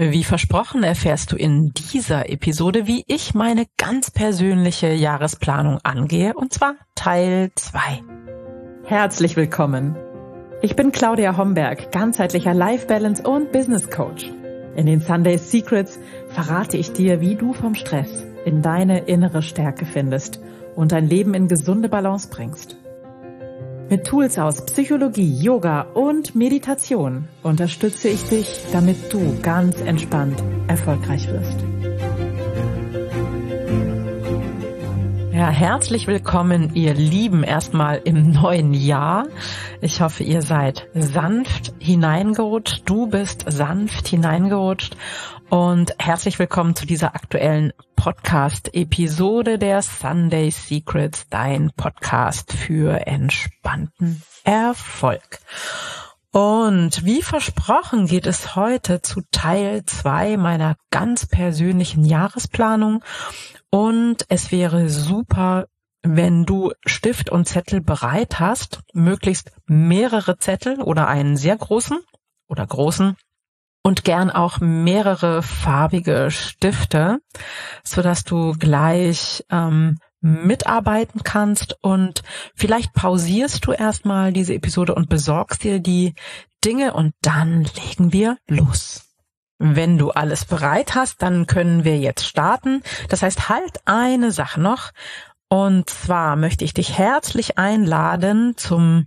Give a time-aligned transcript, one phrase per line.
[0.00, 6.52] Wie versprochen erfährst du in dieser Episode, wie ich meine ganz persönliche Jahresplanung angehe, und
[6.52, 7.80] zwar Teil 2.
[8.84, 9.96] Herzlich willkommen.
[10.62, 14.30] Ich bin Claudia Homberg, ganzheitlicher Life Balance und Business Coach.
[14.76, 19.84] In den Sunday Secrets verrate ich dir, wie du vom Stress in deine innere Stärke
[19.84, 20.38] findest
[20.76, 22.77] und dein Leben in gesunde Balance bringst.
[23.90, 31.26] Mit Tools aus Psychologie, Yoga und Meditation unterstütze ich dich, damit du ganz entspannt erfolgreich
[31.28, 31.56] wirst.
[35.32, 39.26] Ja, herzlich willkommen, ihr Lieben, erstmal im neuen Jahr.
[39.80, 42.82] Ich hoffe, ihr seid sanft hineingerutscht.
[42.84, 44.96] Du bist sanft hineingerutscht
[45.50, 55.40] und herzlich willkommen zu dieser aktuellen Podcast-Episode der Sunday Secrets, dein Podcast für entspannten Erfolg.
[56.32, 63.02] Und wie versprochen geht es heute zu Teil zwei meiner ganz persönlichen Jahresplanung.
[63.70, 65.66] Und es wäre super,
[66.02, 71.98] wenn du Stift und Zettel bereit hast, möglichst mehrere Zettel oder einen sehr großen
[72.48, 73.16] oder großen
[73.88, 77.20] und gern auch mehrere farbige Stifte,
[77.82, 82.22] so dass du gleich ähm, mitarbeiten kannst und
[82.54, 86.14] vielleicht pausierst du erstmal diese Episode und besorgst dir die
[86.62, 89.06] Dinge und dann legen wir los.
[89.58, 92.82] Wenn du alles bereit hast, dann können wir jetzt starten.
[93.08, 94.90] Das heißt, halt eine Sache noch.
[95.48, 99.06] Und zwar möchte ich dich herzlich einladen zum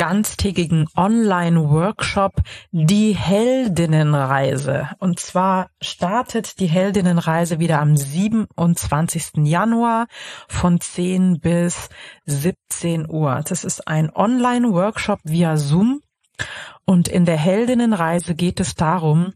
[0.00, 2.32] ganztägigen Online-Workshop
[2.72, 4.88] Die Heldinnenreise.
[4.98, 9.44] Und zwar startet die Heldinnenreise wieder am 27.
[9.44, 10.06] Januar
[10.48, 11.90] von 10 bis
[12.24, 13.42] 17 Uhr.
[13.46, 16.00] Das ist ein Online-Workshop via Zoom.
[16.86, 19.34] Und in der Heldinnenreise geht es darum,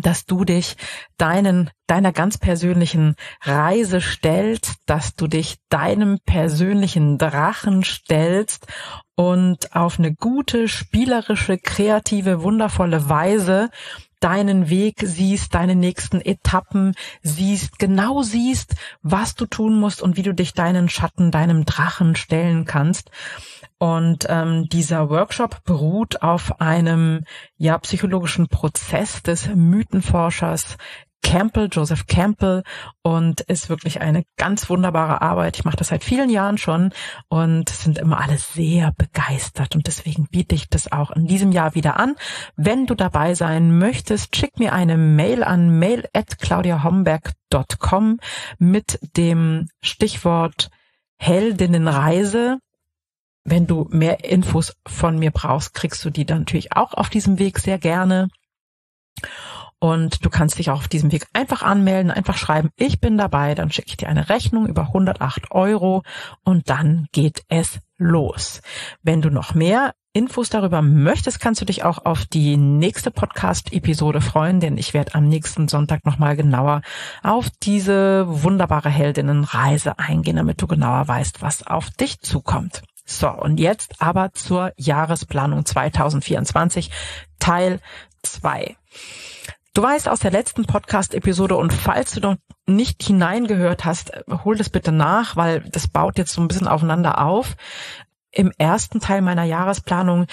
[0.00, 0.76] dass du dich
[1.16, 8.66] deinen, deiner ganz persönlichen Reise stellst, dass du dich deinem persönlichen Drachen stellst
[9.14, 13.70] und auf eine gute, spielerische, kreative, wundervolle Weise
[14.22, 20.22] deinen Weg siehst, deine nächsten Etappen siehst, genau siehst, was du tun musst und wie
[20.22, 23.10] du dich deinen Schatten, deinem Drachen stellen kannst.
[23.82, 27.24] Und ähm, dieser Workshop beruht auf einem
[27.56, 30.76] ja psychologischen Prozess des Mythenforschers
[31.24, 32.62] Campbell, Joseph Campbell
[33.02, 35.56] und ist wirklich eine ganz wunderbare Arbeit.
[35.56, 36.92] Ich mache das seit vielen Jahren schon
[37.28, 41.74] und sind immer alle sehr begeistert und deswegen biete ich das auch in diesem Jahr
[41.74, 42.14] wieder an.
[42.54, 48.20] Wenn du dabei sein möchtest, schick mir eine Mail an mail at claudiahomberg.com
[48.60, 50.70] mit dem Stichwort
[51.16, 52.60] Heldinnenreise
[53.44, 57.38] wenn du mehr Infos von mir brauchst, kriegst du die dann natürlich auch auf diesem
[57.38, 58.28] Weg sehr gerne.
[59.82, 63.56] Und du kannst dich auch auf diesem Weg einfach anmelden, einfach schreiben, ich bin dabei,
[63.56, 66.04] dann schicke ich dir eine Rechnung über 108 Euro
[66.44, 68.60] und dann geht es los.
[69.02, 74.20] Wenn du noch mehr Infos darüber möchtest, kannst du dich auch auf die nächste Podcast-Episode
[74.20, 76.82] freuen, denn ich werde am nächsten Sonntag nochmal genauer
[77.24, 82.84] auf diese wunderbare Heldinnenreise eingehen, damit du genauer weißt, was auf dich zukommt.
[83.04, 86.90] So, und jetzt aber zur Jahresplanung 2024,
[87.38, 87.80] Teil
[88.22, 88.76] 2.
[89.74, 92.36] Du weißt aus der letzten Podcast-Episode und falls du noch
[92.66, 94.12] nicht hineingehört hast,
[94.44, 97.56] hol das bitte nach, weil das baut jetzt so ein bisschen aufeinander auf.
[98.30, 100.26] Im ersten Teil meiner Jahresplanung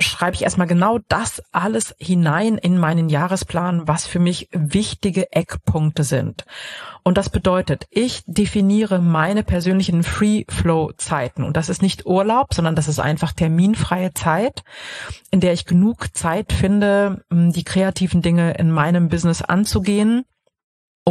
[0.00, 6.04] schreibe ich erstmal genau das alles hinein in meinen Jahresplan, was für mich wichtige Eckpunkte
[6.04, 6.44] sind.
[7.02, 11.44] Und das bedeutet, ich definiere meine persönlichen Free-Flow-Zeiten.
[11.44, 14.62] Und das ist nicht Urlaub, sondern das ist einfach terminfreie Zeit,
[15.30, 20.24] in der ich genug Zeit finde, die kreativen Dinge in meinem Business anzugehen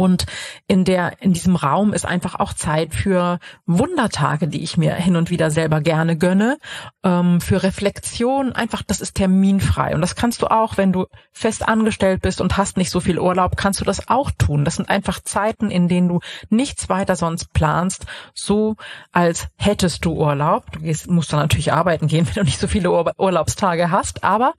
[0.00, 0.24] und
[0.66, 5.14] in der, in diesem Raum ist einfach auch Zeit für Wundertage, die ich mir hin
[5.14, 6.56] und wieder selber gerne gönne,
[7.04, 8.52] ähm, für Reflexion.
[8.52, 9.94] Einfach, das ist terminfrei.
[9.94, 13.18] Und das kannst du auch, wenn du fest angestellt bist und hast nicht so viel
[13.18, 14.64] Urlaub, kannst du das auch tun.
[14.64, 18.76] Das sind einfach Zeiten, in denen du nichts weiter sonst planst, so
[19.12, 20.72] als hättest du Urlaub.
[20.72, 24.24] Du gehst, musst dann natürlich arbeiten gehen, wenn du nicht so viele Ur Urlaubstage hast,
[24.24, 24.54] aber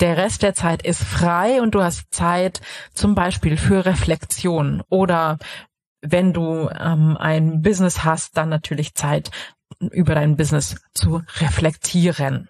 [0.00, 2.60] der Rest der Zeit ist frei und du hast Zeit
[2.94, 5.38] zum Beispiel für Reflexion oder
[6.02, 9.30] wenn du ähm, ein Business hast, dann natürlich Zeit
[9.80, 12.48] über dein Business zu reflektieren.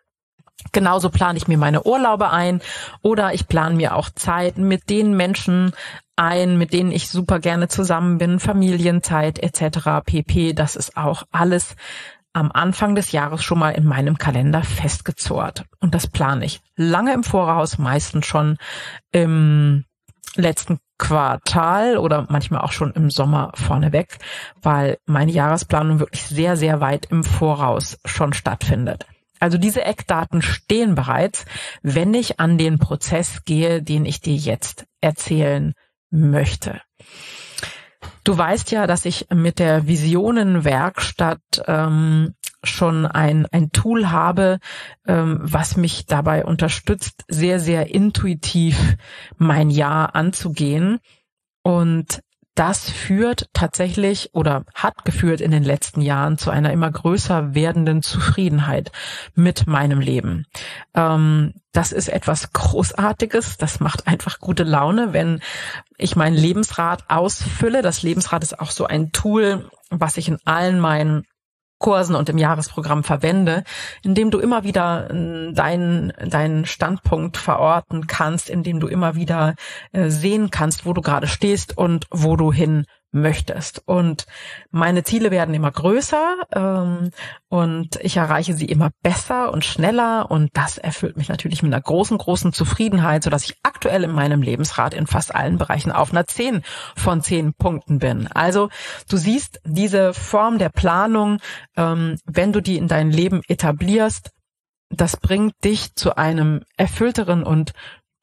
[0.73, 2.61] Genauso plane ich mir meine Urlaube ein
[3.03, 5.73] oder ich plane mir auch Zeit mit den Menschen
[6.17, 10.05] ein, mit denen ich super gerne zusammen bin, Familienzeit etc.
[10.05, 10.55] pp.
[10.55, 11.77] Das ist auch alles
[12.37, 15.65] am Anfang des Jahres schon mal in meinem Kalender festgezurrt.
[15.81, 18.59] Und das plane ich lange im Voraus, meistens schon
[19.11, 19.87] im
[20.35, 24.19] letzten Quartal oder manchmal auch schon im Sommer vorneweg,
[24.61, 29.07] weil meine Jahresplanung wirklich sehr, sehr weit im Voraus schon stattfindet.
[29.41, 31.47] Also diese Eckdaten stehen bereits,
[31.83, 35.73] wenn ich an den Prozess gehe, den ich dir jetzt erzählen
[36.11, 36.83] möchte.
[38.25, 44.59] Du weißt ja, dass ich mit der Visionenwerkstatt ähm, schon ein, ein Tool habe,
[45.07, 48.97] ähm, was mich dabei unterstützt, sehr, sehr intuitiv
[49.39, 50.99] mein Jahr anzugehen.
[51.63, 52.21] Und
[52.57, 58.03] das führt tatsächlich oder hat geführt in den letzten Jahren zu einer immer größer werdenden
[58.03, 58.93] Zufriedenheit
[59.35, 60.47] mit meinem Leben.
[60.95, 63.59] Ähm, das ist etwas Großartiges.
[63.59, 65.41] Das macht einfach gute Laune, wenn
[65.99, 67.83] ich mein Lebensrad ausfülle.
[67.83, 71.25] Das Lebensrad ist auch so ein Tool, was ich in allen meinen
[71.79, 73.63] Kursen und im Jahresprogramm verwende,
[74.03, 79.55] indem du immer wieder äh, deinen deinen Standpunkt verorten kannst, indem du immer wieder
[79.93, 82.87] äh, sehen kannst, wo du gerade stehst und wo du hin
[83.21, 83.83] möchtest.
[83.87, 84.27] Und
[84.71, 87.11] meine Ziele werden immer größer ähm,
[87.49, 91.83] und ich erreiche sie immer besser und schneller und das erfüllt mich natürlich mit einer
[91.83, 96.27] großen, großen Zufriedenheit, sodass ich aktuell in meinem Lebensrat in fast allen Bereichen auf einer
[96.27, 96.63] 10
[96.95, 98.27] von 10 Punkten bin.
[98.29, 98.69] Also
[99.09, 101.39] du siehst diese Form der Planung,
[101.77, 104.31] ähm, wenn du die in dein Leben etablierst,
[104.91, 107.73] das bringt dich zu einem erfüllteren und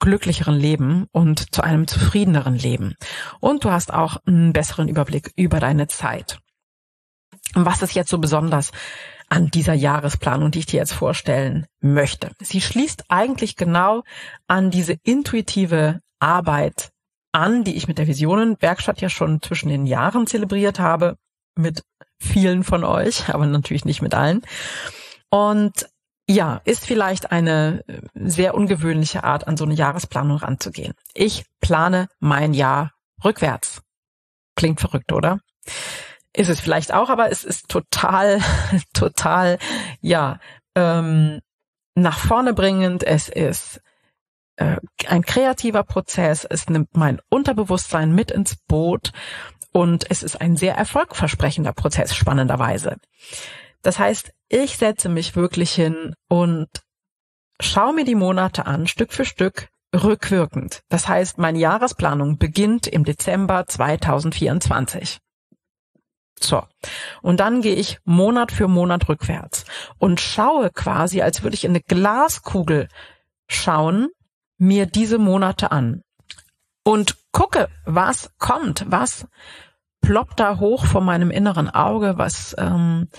[0.04, 2.96] glücklicheren Leben und zu einem zufriedeneren Leben.
[3.40, 6.40] Und du hast auch einen besseren Überblick über deine Zeit.
[7.54, 8.72] Was ist jetzt so besonders
[9.30, 12.32] an dieser Jahresplanung, die ich dir jetzt vorstellen möchte?
[12.42, 14.04] Sie schließt eigentlich genau
[14.48, 16.92] an diese intuitive Arbeit
[17.32, 21.16] an, die ich mit der Visionenwerkstatt ja schon zwischen den Jahren zelebriert habe,
[21.56, 21.82] mit
[22.20, 24.42] vielen von euch, aber natürlich nicht mit allen.
[25.30, 25.88] Und
[26.28, 30.94] ja, ist vielleicht eine äh, sehr ungewöhnliche Art, an so eine Jahresplanung ranzugehen.
[31.14, 32.92] Ich plane mein Jahr
[33.24, 33.81] rückwärts.
[34.56, 35.40] Klingt verrückt, oder?
[36.36, 38.40] Ist es vielleicht auch, aber es ist total,
[38.94, 39.60] total,
[40.02, 40.40] ja,
[40.75, 41.40] ähm,
[41.96, 43.04] nach vorne bringend.
[43.04, 43.81] Es ist
[44.56, 44.78] äh,
[45.08, 46.46] ein kreativer Prozess.
[46.46, 49.12] Es nimmt mein Unterbewusstsein mit ins Boot
[49.72, 52.98] und es ist ein sehr erfolgversprechender Prozess, spannenderweise.
[53.84, 56.68] Das heißt, ich setze mich wirklich hin und
[57.62, 60.82] schaue mir die Monate an, Stück für Stück, rückwirkend.
[60.90, 65.20] Das heißt, meine Jahresplanung beginnt im Dezember 2024.
[66.40, 66.64] So.
[67.22, 69.66] Und dann gehe ich Monat für Monat rückwärts
[69.98, 72.88] und schaue quasi, als würde ich in eine Glaskugel
[73.48, 74.10] schauen,
[74.58, 76.02] mir diese Monate an
[76.84, 79.28] und gucke, was kommt, was
[80.02, 83.10] ploppt da hoch vor meinem inneren Auge, was ähm,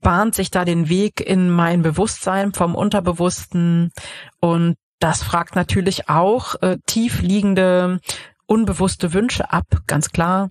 [0.00, 3.92] bahnt sich da den Weg in mein Bewusstsein vom Unterbewussten
[4.40, 7.98] und das fragt natürlich auch äh, tief liegende,
[8.46, 10.50] unbewusste Wünsche ab, ganz klar,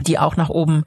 [0.00, 0.84] die auch nach oben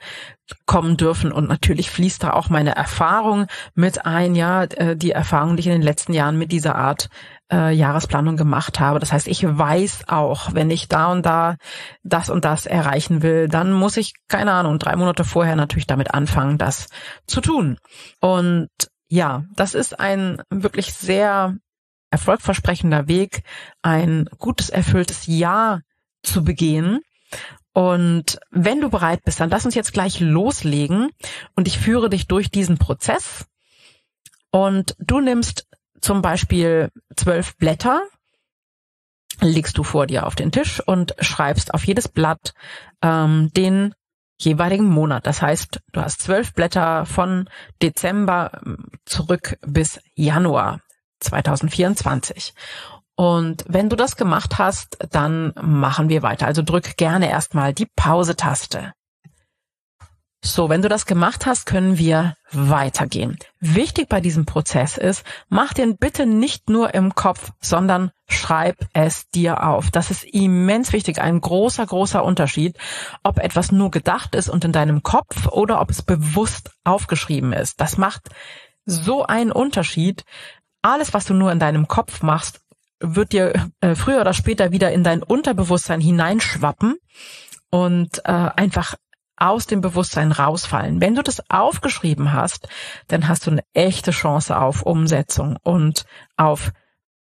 [0.66, 1.31] kommen dürfen.
[1.31, 5.68] Und natürlich fließt da auch meine Erfahrung mit ein, ja, äh, die Erfahrung, die ich
[5.68, 7.10] in den letzten Jahren mit dieser Art
[7.51, 9.00] äh, Jahresplanung gemacht habe.
[9.00, 11.57] Das heißt, ich weiß auch, wenn ich da und da
[12.03, 16.13] das und das erreichen will, dann muss ich, keine Ahnung, drei Monate vorher natürlich damit
[16.13, 16.88] anfangen, das
[17.27, 17.77] zu tun.
[18.19, 18.69] Und
[19.07, 21.56] ja, das ist ein wirklich sehr
[22.09, 23.44] erfolgversprechender Weg,
[23.81, 25.81] ein gutes, erfülltes Jahr
[26.24, 27.01] zu begehen.
[27.74, 31.10] Und wenn du bereit bist, dann lass uns jetzt gleich loslegen
[31.55, 33.46] und ich führe dich durch diesen Prozess.
[34.50, 35.67] Und du nimmst
[36.02, 38.02] zum Beispiel zwölf Blätter,
[39.42, 42.54] legst du vor dir auf den Tisch und schreibst auf jedes Blatt
[43.02, 43.94] ähm, den
[44.38, 45.25] jeweiligen Monat.
[45.25, 47.50] Das heißt, du hast zwölf Blätter von
[47.82, 50.82] Dezember ähm, zurück bis Januar
[51.22, 52.54] 2024.
[53.16, 56.48] Und wenn du das gemacht hast, dann machen wir weiter.
[56.48, 58.92] Also drück gerne erstmal die Pause-Taste.
[60.46, 63.40] So, wenn du das gemacht hast, können wir weitergehen.
[63.60, 69.28] Wichtig bei diesem Prozess ist, mach den bitte nicht nur im Kopf, sondern schreib es
[69.32, 69.90] dir auf.
[69.90, 72.78] Das ist immens wichtig, ein großer, großer Unterschied,
[73.24, 77.82] ob etwas nur gedacht ist und in deinem Kopf oder ob es bewusst aufgeschrieben ist.
[77.82, 78.30] Das macht
[78.86, 80.25] so einen Unterschied.
[80.84, 82.62] Alles, was du nur in deinem Kopf machst,
[83.00, 86.98] wird dir äh, früher oder später wieder in dein Unterbewusstsein hineinschwappen
[87.72, 88.96] und äh, einfach
[89.38, 91.01] aus dem Bewusstsein rausfallen.
[91.01, 92.68] Wenn du das aufgeschrieben hast,
[93.08, 96.06] dann hast du eine echte Chance auf Umsetzung und
[96.38, 96.72] auf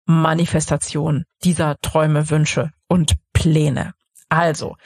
[0.07, 3.95] Manifestation dieser Träume, Wünsche und Pläne.
[4.29, 4.77] Also,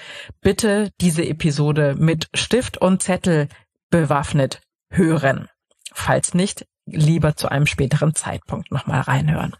[0.40, 3.48] bitte diese Episode mit Stift und Zettel
[3.90, 4.60] bewaffnet
[4.90, 5.48] hören.
[5.92, 9.56] Falls nicht, lieber zu einem späteren Zeitpunkt nochmal reinhören.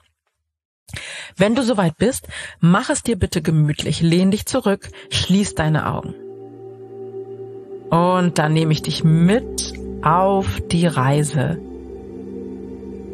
[1.36, 2.28] Wenn du soweit bist,
[2.60, 6.14] mach es dir bitte gemütlich, lehn dich zurück, schließ deine Augen.
[7.90, 11.58] Und dann nehme ich dich mit auf die Reise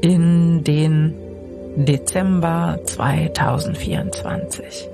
[0.00, 1.14] in den
[1.76, 4.88] Dezember 2024.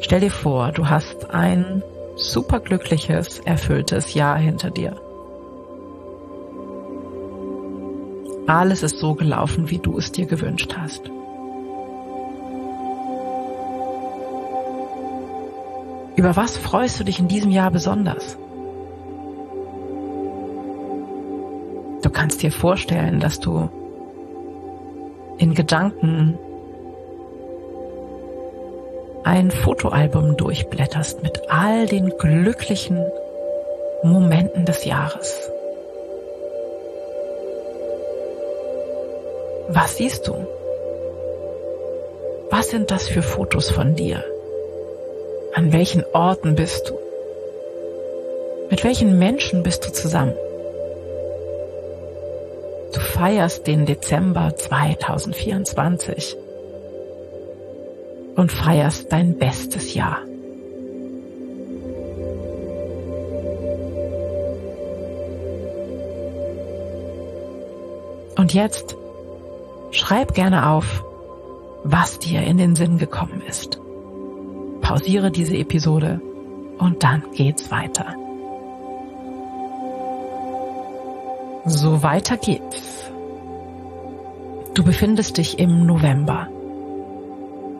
[0.00, 1.82] Stell dir vor, du hast ein
[2.16, 4.96] superglückliches, erfülltes Jahr hinter dir.
[8.46, 11.10] Alles ist so gelaufen, wie du es dir gewünscht hast.
[16.16, 18.38] Über was freust du dich in diesem Jahr besonders?
[22.02, 23.68] Du kannst dir vorstellen, dass du
[25.36, 26.38] in Gedanken
[29.24, 33.04] ein Fotoalbum durchblätterst mit all den glücklichen
[34.02, 35.50] Momenten des Jahres.
[39.68, 40.46] Was siehst du?
[42.50, 44.24] Was sind das für Fotos von dir?
[45.56, 46.98] An welchen Orten bist du?
[48.68, 50.34] Mit welchen Menschen bist du zusammen?
[52.92, 56.36] Du feierst den Dezember 2024
[58.34, 60.18] und feierst dein bestes Jahr.
[68.36, 68.94] Und jetzt
[69.90, 71.02] schreib gerne auf,
[71.82, 73.75] was dir in den Sinn gekommen ist.
[74.86, 76.20] Pausiere diese Episode
[76.78, 78.14] und dann geht's weiter.
[81.64, 83.10] So weiter geht's.
[84.74, 86.46] Du befindest dich im November.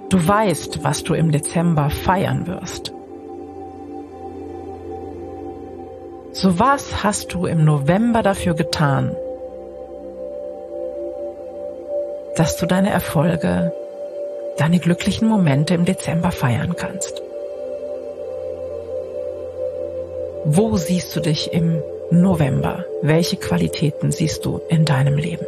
[0.08, 2.92] Du weißt, was du im Dezember feiern wirst.
[6.32, 9.14] So was hast du im November dafür getan,
[12.34, 13.72] dass du deine Erfolge,
[14.58, 17.22] deine glücklichen Momente im Dezember feiern kannst?
[20.44, 22.84] Wo siehst du dich im November?
[23.02, 25.44] Welche Qualitäten siehst du in deinem Leben?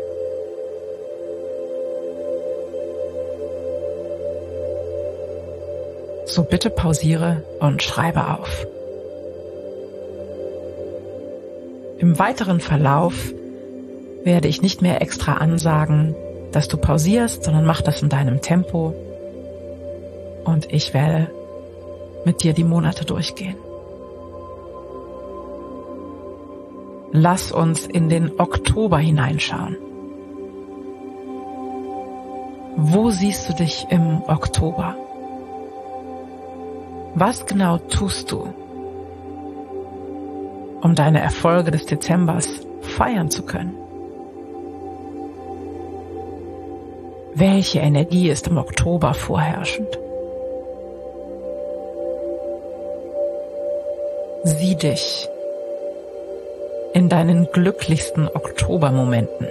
[6.26, 8.66] So bitte pausiere und schreibe auf.
[11.98, 13.14] Im weiteren Verlauf
[14.24, 16.14] werde ich nicht mehr extra ansagen,
[16.52, 18.94] dass du pausierst, sondern mach das in deinem Tempo
[20.44, 21.30] und ich werde
[22.24, 23.56] mit dir die Monate durchgehen.
[27.12, 29.76] Lass uns in den Oktober hineinschauen.
[32.76, 34.94] Wo siehst du dich im Oktober?
[37.14, 38.52] Was genau tust du,
[40.82, 42.48] um deine Erfolge des Dezembers
[42.82, 43.74] feiern zu können?
[47.40, 49.96] Welche Energie ist im Oktober vorherrschend?
[54.42, 55.28] Sieh dich
[56.94, 59.46] in deinen glücklichsten Oktobermomenten.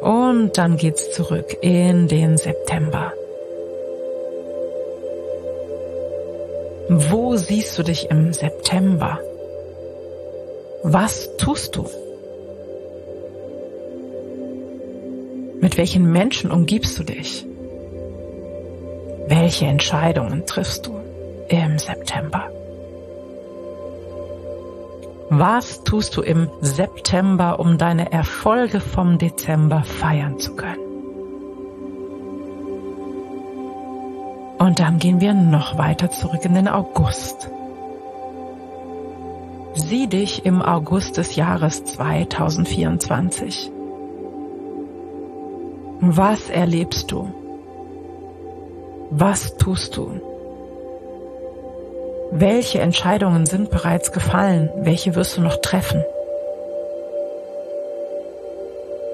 [0.00, 3.12] Und dann geht's zurück in den September.
[6.88, 9.18] Wo siehst du dich im September?
[10.84, 11.88] Was tust du?
[15.64, 17.46] Mit welchen Menschen umgibst du dich?
[19.28, 21.00] Welche Entscheidungen triffst du
[21.48, 22.50] im September?
[25.30, 30.84] Was tust du im September, um deine Erfolge vom Dezember feiern zu können?
[34.58, 37.48] Und dann gehen wir noch weiter zurück in den August.
[39.72, 43.72] Sieh dich im August des Jahres 2024.
[46.06, 47.32] Was erlebst du?
[49.10, 50.20] Was tust du?
[52.30, 54.68] Welche Entscheidungen sind bereits gefallen?
[54.76, 56.04] Welche wirst du noch treffen?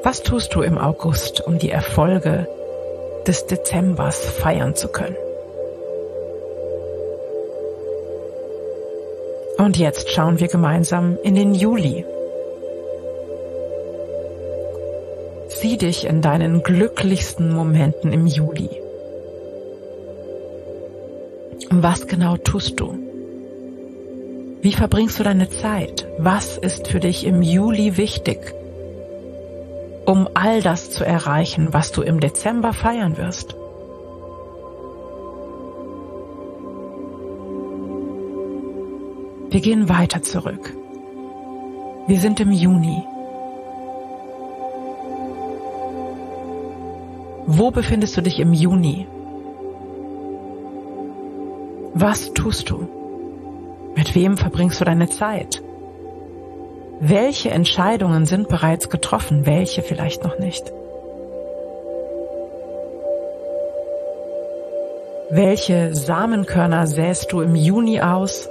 [0.03, 2.49] Was tust du im August, um die Erfolge
[3.25, 5.17] des Dezembers feiern zu können?
[9.59, 12.05] Und jetzt schauen wir gemeinsam in den Juli.
[15.61, 18.71] Sieh dich in deinen glücklichsten Momenten im Juli.
[21.69, 22.99] Was genau tust du?
[24.63, 26.07] Wie verbringst du deine Zeit?
[26.17, 28.55] Was ist für dich im Juli wichtig,
[30.07, 33.55] um all das zu erreichen, was du im Dezember feiern wirst?
[39.51, 40.73] Wir gehen weiter zurück.
[42.07, 43.05] Wir sind im Juni.
[47.53, 49.09] Wo befindest du dich im Juni?
[51.95, 52.87] Was tust du?
[53.97, 55.61] Mit wem verbringst du deine Zeit?
[57.01, 60.73] Welche Entscheidungen sind bereits getroffen, welche vielleicht noch nicht?
[65.31, 68.49] Welche Samenkörner säst du im Juni aus,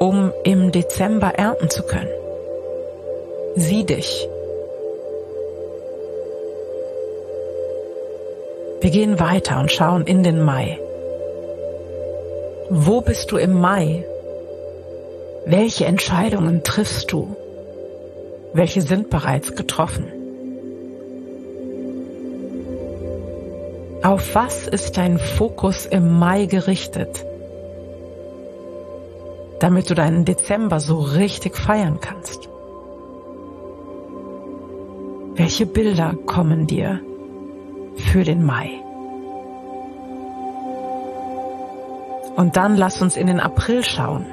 [0.00, 2.10] um im Dezember ernten zu können?
[3.54, 4.28] Sieh dich.
[8.80, 10.78] Wir gehen weiter und schauen in den Mai.
[12.68, 14.04] Wo bist du im Mai?
[15.46, 17.34] Welche Entscheidungen triffst du?
[18.52, 20.12] Welche sind bereits getroffen?
[24.02, 27.24] Auf was ist dein Fokus im Mai gerichtet,
[29.58, 32.48] damit du deinen Dezember so richtig feiern kannst?
[35.34, 37.00] Welche Bilder kommen dir
[37.96, 38.70] für den Mai?
[42.36, 44.26] Und dann lass uns in den April schauen.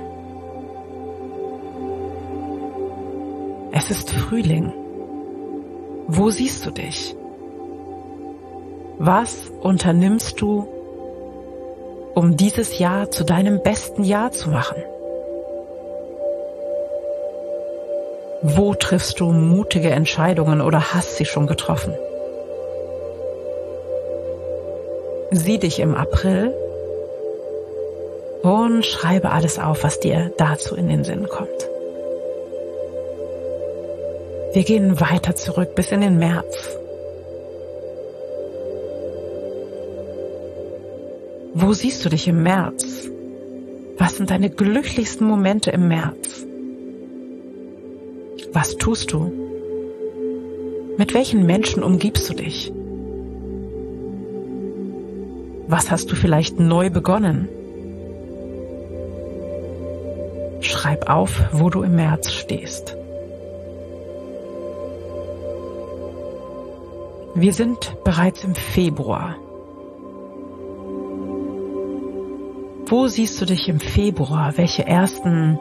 [3.72, 4.72] Es ist Frühling.
[6.08, 7.16] Wo siehst du dich?
[9.00, 10.68] Was unternimmst du,
[12.14, 14.78] um dieses Jahr zu deinem besten Jahr zu machen?
[18.44, 21.94] Wo triffst du mutige Entscheidungen oder hast sie schon getroffen?
[25.36, 26.54] Sieh dich im April
[28.44, 31.50] und schreibe alles auf, was dir dazu in den Sinn kommt.
[34.54, 36.78] Wir gehen weiter zurück bis in den März.
[41.56, 43.10] Wo siehst du dich im März?
[43.98, 46.46] Was sind deine glücklichsten Momente im März?
[48.52, 49.32] Was tust du?
[50.98, 52.72] Mit welchen Menschen umgibst du dich?
[55.76, 57.50] Was hast du vielleicht neu begonnen?
[60.62, 62.96] Schreib auf, wo du im März stehst.
[67.34, 69.38] Wir sind bereits im Februar.
[72.86, 74.56] Wo siehst du dich im Februar?
[74.58, 75.60] Welche ersten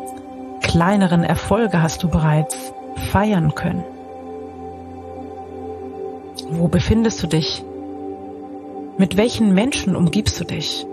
[0.61, 2.75] kleineren Erfolge hast du bereits
[3.11, 3.83] feiern können?
[6.51, 7.65] Wo befindest du dich?
[9.03, 10.87] Mit welchen Menschen umgibst du dich?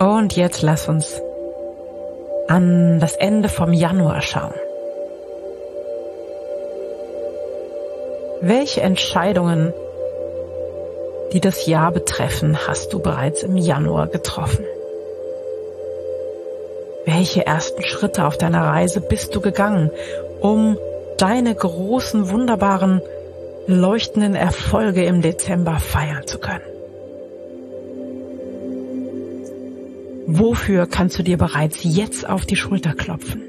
[0.00, 1.22] Und jetzt lass uns
[2.48, 4.54] an das Ende vom Januar schauen.
[8.40, 9.72] Welche Entscheidungen
[11.32, 14.64] die das Jahr betreffen, hast du bereits im Januar getroffen?
[17.04, 19.92] Welche ersten Schritte auf deiner Reise bist du gegangen,
[20.40, 20.76] um
[21.18, 23.00] deine großen, wunderbaren,
[23.66, 26.64] leuchtenden Erfolge im Dezember feiern zu können?
[30.26, 33.42] Wofür kannst du dir bereits jetzt auf die Schulter klopfen?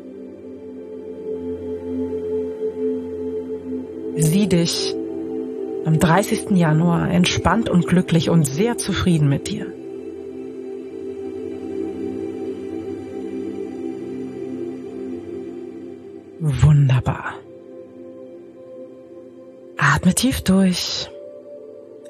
[4.18, 4.96] Sieh dich
[5.86, 6.52] am 30.
[6.52, 9.68] Januar entspannt und glücklich und sehr zufrieden mit dir.
[16.44, 17.36] Wunderbar.
[19.78, 21.08] Atme tief durch.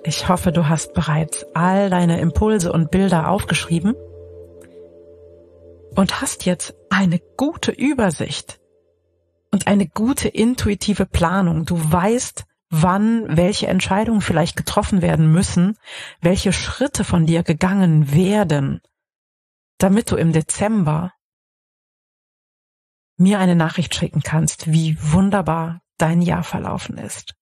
[0.06, 3.94] Ich hoffe, du hast bereits all deine Impulse und Bilder aufgeschrieben
[5.98, 8.62] und hast jetzt eine gute Übersicht
[9.52, 11.66] und eine gute intuitive Planung.
[11.66, 15.78] Du weißt, wann welche Entscheidungen vielleicht getroffen werden müssen,
[16.22, 18.80] welche Schritte von dir gegangen werden,
[19.78, 21.12] damit du im Dezember
[23.22, 27.34] mir eine Nachricht schicken kannst, wie wunderbar dein Jahr verlaufen ist.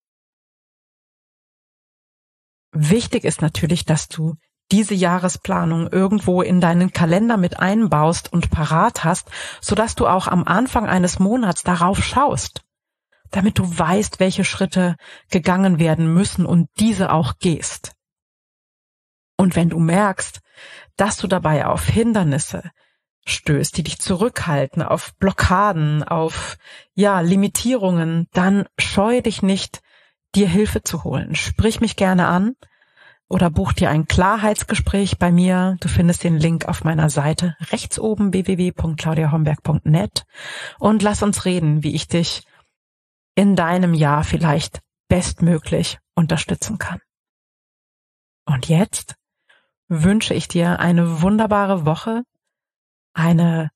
[2.72, 4.36] Wichtig ist natürlich, dass du
[4.72, 10.44] diese Jahresplanung irgendwo in deinen Kalender mit einbaust und parat hast, sodass du auch am
[10.44, 12.62] Anfang eines Monats darauf schaust
[13.32, 14.96] damit du weißt, welche Schritte
[15.30, 17.94] gegangen werden müssen und diese auch gehst.
[19.38, 20.42] Und wenn du merkst,
[20.98, 22.72] dass du dabei auf Hindernisse
[23.30, 26.58] stößt, die dich zurückhalten, auf Blockaden, auf,
[26.94, 29.82] ja, Limitierungen, dann scheu dich nicht,
[30.36, 31.36] dir Hilfe zu holen.
[31.36, 32.56] Sprich mich gerne an
[33.28, 35.78] oder buch dir ein Klarheitsgespräch bei mir.
[35.80, 40.26] Du findest den Link auf meiner Seite rechts oben www.claudiahomberg.net
[40.80, 42.44] und lass uns reden, wie ich dich
[43.36, 47.00] in deinem Jahr vielleicht bestmöglich unterstützen kann.
[48.46, 49.16] Und jetzt
[49.88, 52.24] wünsche ich dir eine wunderbare Woche,
[53.20, 53.70] eine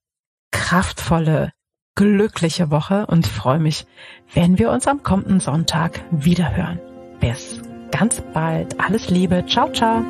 [0.52, 1.52] kraftvolle,
[1.96, 3.86] glückliche Woche und freue mich,
[4.34, 6.80] wenn wir uns am kommenden Sonntag wieder hören.
[7.20, 8.80] Bis ganz bald.
[8.80, 9.46] Alles Liebe.
[9.48, 10.04] Ciao, ciao.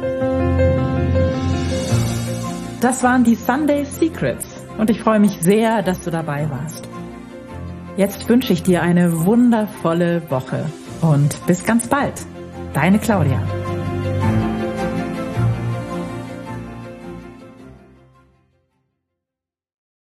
[2.80, 6.88] Das waren die Sunday Secrets und ich freue mich sehr, dass du dabei warst.
[7.98, 10.66] Jetzt wünsche ich dir eine wundervolle Woche
[11.02, 12.26] und bis ganz bald.
[12.74, 13.42] Deine Claudia.